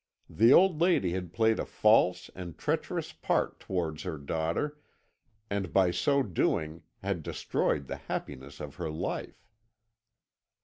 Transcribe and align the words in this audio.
The 0.31 0.51
old 0.51 0.81
lady 0.81 1.11
had 1.11 1.31
played 1.31 1.59
a 1.59 1.63
false 1.67 2.31
and 2.33 2.57
treacherous 2.57 3.13
part 3.13 3.59
towards 3.59 4.01
her 4.01 4.17
daughter, 4.17 4.79
and 5.47 5.71
by 5.71 5.91
so 5.91 6.23
doing 6.23 6.81
had 7.03 7.21
destroyed 7.21 7.85
the 7.85 7.97
happiness 7.97 8.59
of 8.59 8.77
her 8.77 8.89
life. 8.89 9.47